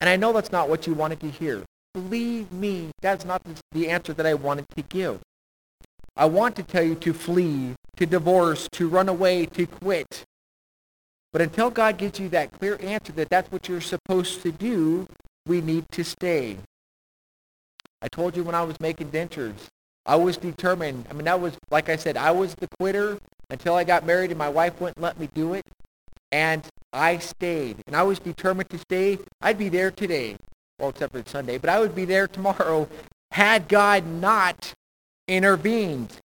[0.00, 1.64] And I know that's not what you wanted to hear.
[1.94, 5.20] Believe me, that's not the answer that I wanted to give.
[6.16, 10.24] I want to tell you to flee, to divorce, to run away, to quit.
[11.32, 15.06] But until God gives you that clear answer that that's what you're supposed to do,
[15.46, 16.56] we need to stay.
[18.00, 19.66] I told you when I was making dentures,
[20.06, 21.06] I was determined.
[21.10, 23.18] I mean, that was, like I said, I was the quitter
[23.50, 25.64] until I got married and my wife wouldn't let me do it.
[26.32, 27.82] And I stayed.
[27.86, 29.18] And I was determined to stay.
[29.40, 30.36] I'd be there today.
[30.78, 31.58] Well, except for Sunday.
[31.58, 32.88] But I would be there tomorrow
[33.32, 34.72] had God not
[35.26, 36.16] intervened.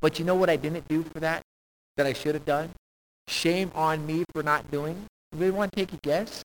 [0.00, 1.42] But you know what I didn't do for that?
[1.96, 2.70] That I should have done?
[3.28, 5.04] Shame on me for not doing.
[5.32, 6.44] Really want to take a guess?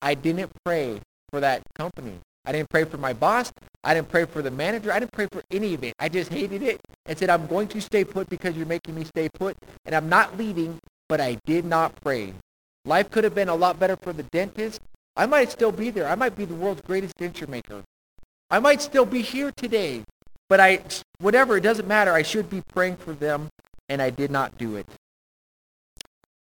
[0.00, 2.18] I didn't pray for that company.
[2.46, 3.52] I didn't pray for my boss.
[3.84, 4.90] I didn't pray for the manager.
[4.90, 5.92] I didn't pray for any of it.
[5.98, 9.04] I just hated it and said, I'm going to stay put because you're making me
[9.04, 9.56] stay put.
[9.84, 12.32] And I'm not leaving, but I did not pray.
[12.84, 14.80] Life could have been a lot better for the dentist.
[15.16, 16.08] I might still be there.
[16.08, 17.82] I might be the world's greatest denture maker.
[18.50, 20.04] I might still be here today.
[20.48, 20.80] But I,
[21.18, 22.12] whatever, it doesn't matter.
[22.12, 23.48] I should be praying for them,
[23.88, 24.86] and I did not do it.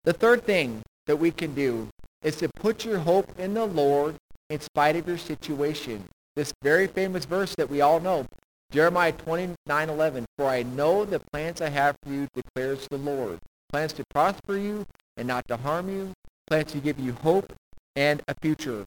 [0.04, 1.88] The third thing that we can do
[2.22, 4.16] is to put your hope in the Lord
[4.50, 6.04] in spite of your situation.
[6.36, 8.26] This very famous verse that we all know,
[8.70, 9.56] Jeremiah 29,
[9.88, 13.38] 11, For I know the plans I have for you, declares the Lord.
[13.70, 14.84] Plans to prosper you
[15.16, 16.12] and not to harm you.
[16.48, 17.52] Plans to give you hope
[17.96, 18.84] and a future.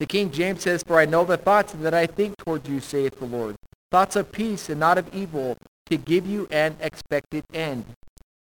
[0.00, 3.20] The King James says, For I know the thoughts that I think toward you, saith
[3.20, 3.54] the Lord.
[3.92, 7.84] Thoughts of peace and not of evil, to give you an expected end.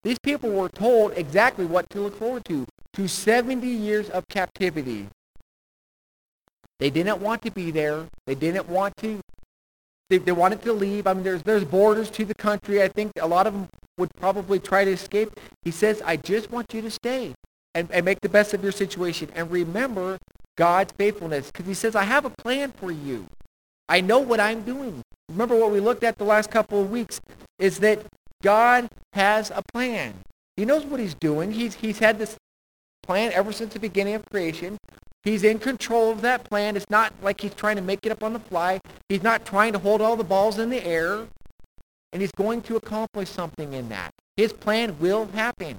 [0.03, 5.07] These people were told exactly what to look forward to, to 70 years of captivity.
[6.79, 8.07] They didn't want to be there.
[8.25, 9.19] They didn't want to.
[10.09, 11.05] They, they wanted to leave.
[11.05, 12.81] I mean, there's, there's borders to the country.
[12.81, 13.67] I think a lot of them
[13.99, 15.39] would probably try to escape.
[15.61, 17.35] He says, I just want you to stay
[17.75, 19.29] and, and make the best of your situation.
[19.35, 20.17] And remember
[20.57, 21.47] God's faithfulness.
[21.47, 23.27] Because he says, I have a plan for you.
[23.87, 25.03] I know what I'm doing.
[25.29, 27.21] Remember what we looked at the last couple of weeks
[27.59, 28.05] is that
[28.41, 30.13] God has a plan.
[30.58, 31.51] He knows what he's doing.
[31.51, 32.36] He's, he's had this
[33.04, 34.77] plan ever since the beginning of creation.
[35.23, 36.75] He's in control of that plan.
[36.75, 38.80] It's not like he's trying to make it up on the fly.
[39.08, 41.27] He's not trying to hold all the balls in the air.
[42.12, 44.12] And he's going to accomplish something in that.
[44.36, 45.77] His plan will happen.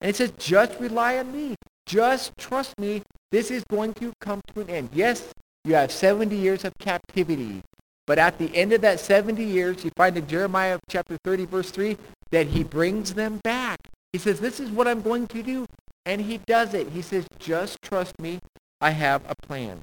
[0.00, 1.56] And it says, just rely on me.
[1.86, 3.02] Just trust me.
[3.30, 4.90] This is going to come to an end.
[4.92, 5.32] Yes,
[5.64, 7.62] you have 70 years of captivity.
[8.06, 11.70] But at the end of that 70 years, you find in Jeremiah chapter 30, verse
[11.70, 11.96] 3,
[12.30, 13.78] that he brings them back.
[14.12, 15.66] He says, this is what I'm going to do.
[16.04, 16.88] And he does it.
[16.88, 18.40] He says, just trust me.
[18.80, 19.80] I have a plan.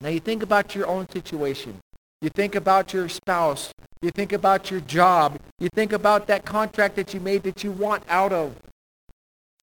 [0.00, 1.78] Now you think about your own situation.
[2.22, 3.70] You think about your spouse.
[4.00, 5.38] You think about your job.
[5.58, 8.56] You think about that contract that you made that you want out of.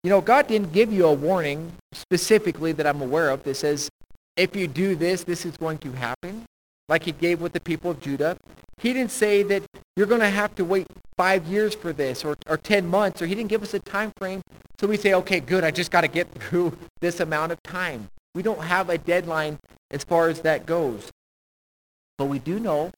[0.04, 3.90] You know, God didn't give you a warning specifically that I'm aware of that says,
[4.38, 6.41] if you do this, this is going to happen,
[6.92, 8.36] like he gave with the people of Judah.
[8.78, 9.64] He didn't say that
[9.96, 13.28] you're going to have to wait five years for this or, or 10 months, or
[13.28, 14.42] he didn't give us a time frame.
[14.78, 18.10] So we say, okay, good, I just got to get through this amount of time.
[18.36, 19.58] We don't have a deadline
[19.90, 21.10] as far as that goes.
[22.18, 22.92] But we do know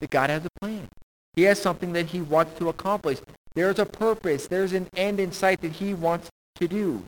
[0.00, 0.88] that God has a plan.
[1.34, 3.20] He has something that he wants to accomplish.
[3.54, 4.48] There's a purpose.
[4.48, 7.04] There's an end in sight that he wants to do.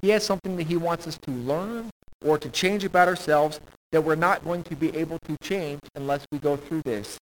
[0.00, 1.90] He has something that he wants us to learn
[2.24, 3.60] or to change about ourselves
[3.92, 7.18] that we're not going to be able to change unless we go through this.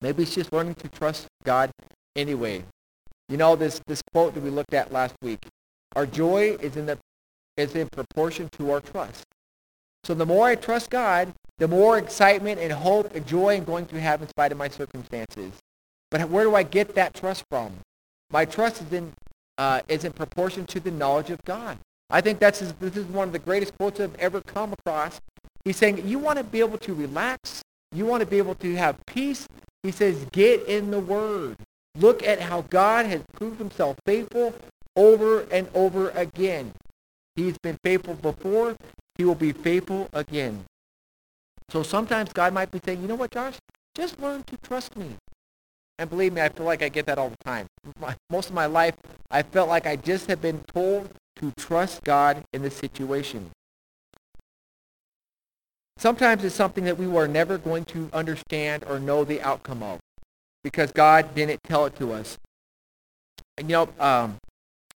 [0.00, 1.70] Maybe it's just learning to trust God
[2.14, 2.64] anyway.
[3.28, 5.46] You know this this quote that we looked at last week.
[5.96, 6.98] Our joy is in the
[7.56, 9.24] is in proportion to our trust.
[10.04, 13.86] So the more I trust God, the more excitement and hope and joy I'm going
[13.86, 15.52] to have in spite of my circumstances.
[16.10, 17.72] But where do I get that trust from?
[18.30, 19.12] My trust is in
[19.58, 21.78] uh, is in proportion to the knowledge of God.
[22.10, 25.18] I think that's this is one of the greatest quotes I've ever come across.
[25.66, 28.76] He's saying you want to be able to relax, you want to be able to
[28.76, 29.48] have peace,
[29.82, 31.56] he says, get in the Word.
[31.96, 34.54] Look at how God has proved himself faithful
[34.94, 36.72] over and over again.
[37.34, 38.76] He's been faithful before.
[39.16, 40.66] He will be faithful again.
[41.68, 43.56] So sometimes God might be saying, you know what, Josh?
[43.96, 45.16] Just learn to trust me.
[45.98, 47.66] And believe me, I feel like I get that all the time.
[48.30, 48.94] most of my life,
[49.32, 53.50] I felt like I just have been told to trust God in this situation.
[55.98, 60.00] Sometimes it's something that we were never going to understand or know the outcome of
[60.62, 62.38] because God didn't tell it to us.
[63.56, 64.36] And, you know, um,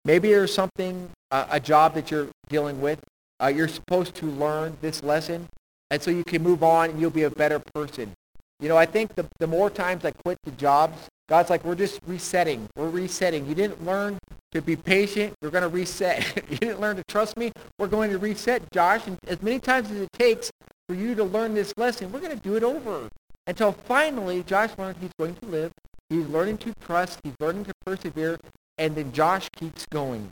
[0.03, 2.99] maybe there's something, uh, a job that you're dealing with.
[3.41, 5.47] Uh, you're supposed to learn this lesson,
[5.91, 8.11] and so you can move on and you'll be a better person.
[8.59, 11.75] You know, I think the, the more times I quit the jobs, God's like, we're
[11.75, 12.67] just resetting.
[12.75, 13.45] We're resetting.
[13.47, 14.17] You didn't learn
[14.51, 15.33] to be patient.
[15.41, 16.43] We're going to reset.
[16.49, 17.51] you didn't learn to trust me.
[17.77, 19.07] We're going to reset, Josh.
[19.07, 20.51] And as many times as it takes
[20.89, 23.09] for you to learn this lesson, we're going to do it over.
[23.45, 25.71] Until finally, Josh learns he's going to live.
[26.09, 27.19] He's learning to trust.
[27.23, 28.39] He's learning to persevere.
[28.79, 30.31] And then Josh keeps going.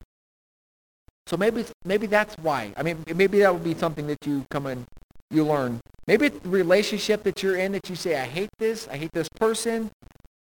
[1.28, 2.74] So maybe maybe that's why.
[2.76, 4.86] I mean, maybe that would be something that you come and
[5.30, 5.80] you learn.
[6.08, 8.88] Maybe it's the relationship that you're in that you say, I hate this.
[8.88, 9.92] I hate this person.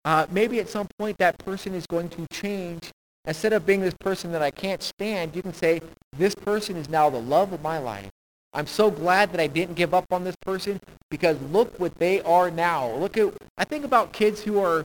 [0.07, 2.91] Uh, maybe at some point that person is going to change.
[3.27, 5.83] Instead of being this person that I can't stand, you can say,
[6.17, 8.10] this person is now the love of my life.
[8.53, 12.21] I'm so glad that I didn't give up on this person because look what they
[12.23, 12.91] are now.
[12.97, 14.85] Look at, I think about kids who are,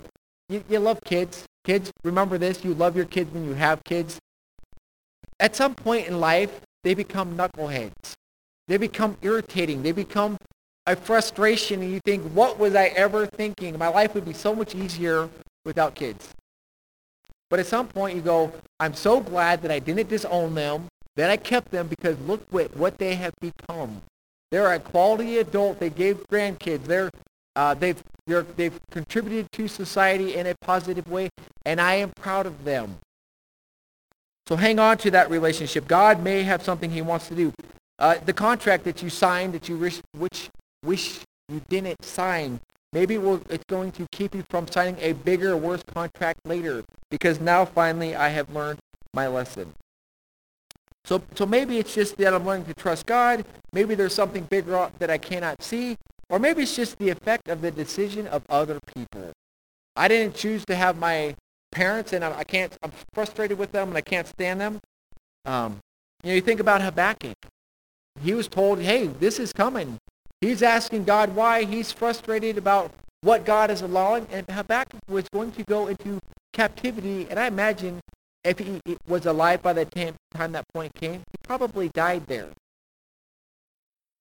[0.49, 1.45] you, you love kids.
[1.63, 4.19] Kids, remember this, you love your kids when you have kids.
[5.39, 8.13] At some point in life, they become knuckleheads.
[8.67, 9.82] They become irritating.
[9.82, 10.38] They become
[10.86, 13.78] a frustration and you think, what was I ever thinking?
[13.80, 15.28] My life would be so much easier
[15.65, 16.30] without kids.
[17.49, 21.30] But at some point you go, I'm so glad that I didn't disown them, that
[21.30, 24.01] I kept them because look what, what they have become.
[24.51, 25.80] They're a quality adult.
[25.80, 26.86] They gave grandkids.
[26.86, 27.10] They're,
[27.56, 31.30] uh, they've, they're, they've contributed to society in a positive way,
[31.65, 32.97] and I am proud of them.
[34.47, 35.88] So hang on to that relationship.
[35.88, 37.54] God may have something he wants to do.
[37.97, 40.49] Uh, the contract that you signed that you wish, which
[40.84, 42.60] wish you didn't sign.
[42.93, 47.65] Maybe it's going to keep you from signing a bigger, worse contract later because now
[47.65, 48.80] finally I have learned
[49.13, 49.73] my lesson.
[51.06, 53.46] So, so maybe it's just that I'm learning to trust God.
[53.72, 55.96] Maybe there's something bigger that I cannot see.
[56.30, 59.32] Or maybe it's just the effect of the decision of other people.
[59.96, 61.36] I didn't choose to have my
[61.72, 64.80] parents and I can't, I'm frustrated with them and I can't stand them.
[65.46, 65.78] Um,
[66.24, 67.38] you know, you think about Habakkuk.
[68.24, 69.98] He was told, hey, this is coming.
[70.41, 71.65] He's asking God why.
[71.65, 72.91] He's frustrated about
[73.22, 74.26] what God is allowing.
[74.32, 76.20] And Habakkuk was going to go into
[76.54, 77.28] captivity.
[77.30, 78.00] And I imagine
[78.46, 82.50] if he was alive by the time, that point came, he probably died there.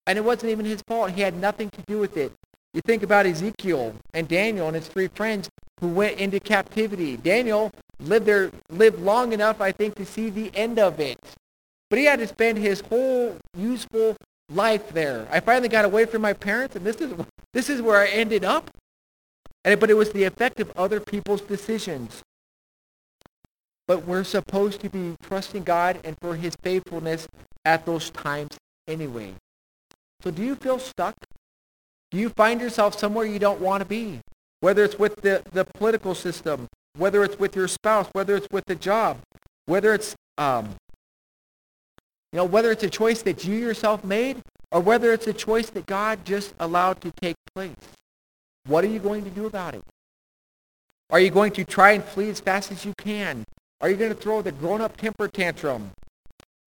[0.07, 1.13] And it wasn't even his fault.
[1.13, 2.33] He had nothing to do with it.
[2.73, 5.49] You think about Ezekiel and Daniel and his three friends
[5.81, 7.17] who went into captivity.
[7.17, 11.19] Daniel lived there, lived long enough, I think, to see the end of it.
[11.91, 14.17] But he had to spend his whole useful
[14.51, 15.29] life there.
[15.31, 17.15] I finally got away from my parents, and this is
[17.53, 18.71] this is where I ended up.
[19.65, 22.24] And, but it was the effect of other people's decisions.
[23.87, 27.29] But we're supposed to be trusting God and for his faithfulness
[27.65, 28.57] at those times
[28.89, 29.35] anyway.
[30.23, 31.15] So do you feel stuck?
[32.11, 34.21] Do you find yourself somewhere you don't want to be?
[34.61, 38.65] Whether it's with the, the political system, whether it's with your spouse, whether it's with
[38.67, 39.19] the job,
[39.67, 40.71] whether it's um,
[42.35, 44.43] you know, whether it's a choice that you yourself made
[44.73, 47.77] or whether it's a choice that God just allowed to take place.
[48.67, 49.85] What are you going to do about it?
[51.11, 53.45] Are you going to try and flee as fast as you can?
[53.85, 55.91] Are you going to throw the grown-up temper tantrum?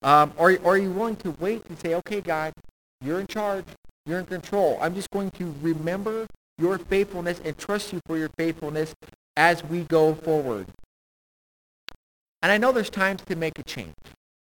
[0.03, 2.53] Um, or, or are you willing to wait and say, okay, God,
[3.01, 3.65] you're in charge.
[4.05, 4.77] You're in control.
[4.79, 6.27] I'm just going to remember
[6.59, 8.93] your faithfulness and trust you for your faithfulness
[9.35, 10.67] as we go forward.
[12.43, 13.95] And I know there's times to make a change.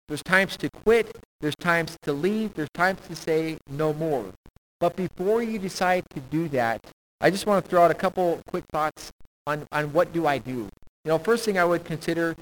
[0.08, 1.14] There's times to quit.
[1.42, 2.54] There's times to leave.
[2.54, 4.32] There's times to say no more.
[4.80, 6.80] But before you decide to do that,
[7.20, 9.10] I just want to throw out a couple quick thoughts
[9.46, 10.70] on, on what do I do.
[11.04, 12.34] You know, first thing I would consider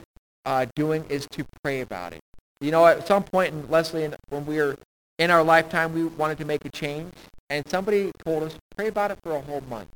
[0.44, 2.20] uh, doing is to pray about it.
[2.60, 4.76] You know, at some point, in Leslie, and when we were
[5.18, 7.12] in our lifetime, we wanted to make a change,
[7.48, 9.88] and somebody told us, pray about it for a whole month.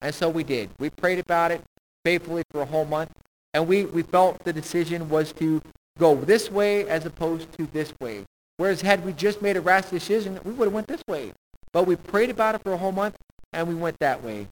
[0.00, 0.70] And so we did.
[0.78, 1.62] We prayed about it
[2.04, 3.10] faithfully for a whole month,
[3.54, 5.60] and we, we felt the decision was to
[5.98, 8.24] go this way as opposed to this way.
[8.58, 11.32] Whereas had we just made a rash decision, we would have went this way.
[11.72, 13.16] But we prayed about it for a whole month,
[13.52, 14.48] and we went that way.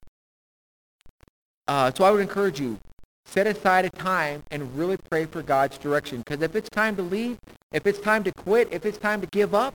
[1.66, 2.78] Uh, so I would encourage you,
[3.26, 6.18] set aside a time and really pray for God's direction.
[6.18, 7.38] Because if it's time to leave,
[7.72, 9.74] if it's time to quit, if it's time to give up,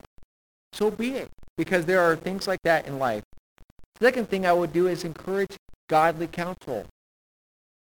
[0.74, 1.30] so be it.
[1.58, 3.24] Because there are things like that in life.
[4.00, 5.58] Second thing I would do is encourage
[5.90, 6.86] godly counsel.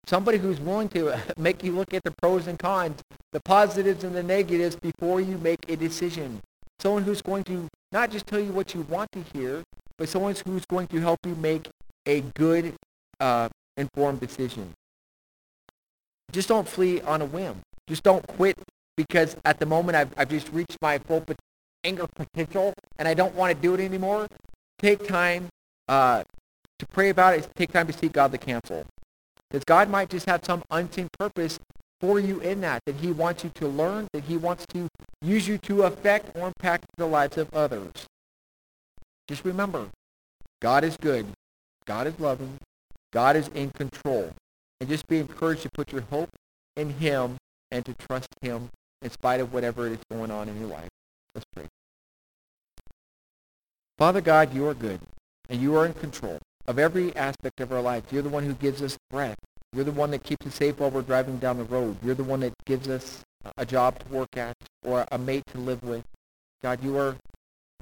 [0.07, 3.01] Somebody who's willing to make you look at the pros and cons,
[3.33, 6.41] the positives and the negatives before you make a decision.
[6.81, 9.63] Someone who's going to not just tell you what you want to hear,
[9.97, 11.69] but someone who's going to help you make
[12.07, 12.75] a good,
[13.21, 14.73] uh, informed decision.
[16.33, 17.61] Just don't flee on a whim.
[17.87, 18.59] Just don't quit
[18.97, 21.25] because at the moment I've, I've just reached my full
[21.85, 24.27] anger potential and I don't want to do it anymore.
[24.79, 25.49] take time
[25.89, 26.23] uh,
[26.79, 27.49] to pray about it.
[27.57, 28.85] Take time to seek godly counsel.
[29.51, 31.59] Because God might just have some unseen purpose
[32.01, 34.89] for you in that, that he wants you to learn, that he wants to
[35.23, 38.07] use you to affect or impact the lives of others.
[39.27, 39.89] Just remember,
[40.61, 41.27] God is good.
[41.87, 42.59] God is loving.
[43.13, 44.33] God is in control.
[44.81, 46.31] And just be encouraged to put your hope
[46.77, 47.37] in him
[47.71, 48.71] and to trust him
[49.03, 50.89] in spite of whatever is going on in your life.
[51.35, 51.67] Let's pray.
[53.97, 55.01] Father God, you are good,
[55.49, 58.05] and you are in control of every aspect of our life.
[58.13, 59.39] You're the one who gives us breath.
[59.73, 61.97] You're the one that keeps us safe while we're driving down the road.
[62.03, 63.23] You're the one that gives us
[63.57, 66.05] a job to work at or a mate to live with.
[66.63, 67.17] God, you are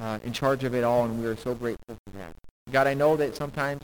[0.01, 2.34] uh, in charge of it all, and we are so grateful for that.
[2.70, 3.82] God, I know that sometimes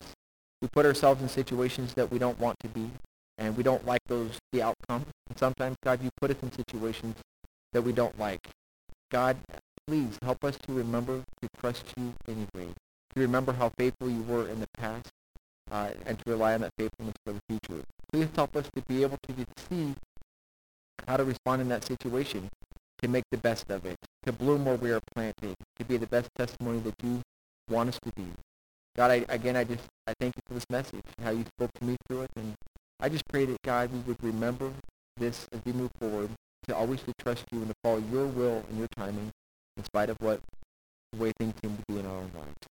[0.63, 2.89] we put ourselves in situations that we don't want to be,
[3.37, 5.05] and we don't like those the outcome.
[5.29, 7.17] And sometimes, God, you put us in situations
[7.73, 8.49] that we don't like.
[9.11, 9.37] God,
[9.87, 12.73] please help us to remember to trust you anyway.
[13.15, 15.09] To remember how faithful you were in the past,
[15.71, 17.83] uh, and to rely on that faithfulness for the future.
[18.13, 19.35] Please help us to be able to
[19.69, 19.95] see
[21.09, 22.49] how to respond in that situation,
[23.03, 26.07] to make the best of it, to bloom where we are planted, to be the
[26.07, 27.21] best testimony that you
[27.69, 28.27] want us to be.
[28.97, 31.73] God, I, again, I just I thank you for this message, and how you spoke
[31.75, 32.55] to me through it, and
[33.01, 34.73] I just pray that God, we would remember
[35.17, 36.31] this as we move forward,
[36.69, 39.31] to always to trust you and to follow your will and your timing,
[39.77, 40.41] in spite of what
[41.13, 42.67] the way things seem to be in our own lives.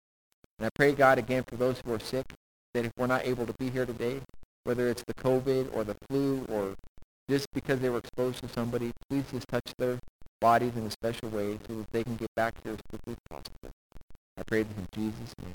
[0.58, 2.26] And I pray, God, again for those who are sick,
[2.74, 4.20] that if we're not able to be here today,
[4.64, 6.74] whether it's the COVID or the flu or
[7.28, 9.98] just because they were exposed to somebody, please just touch their
[10.40, 13.18] bodies in a special way so that they can get back here as quickly as
[13.30, 13.70] possible.
[14.36, 15.54] I pray this in Jesus' name.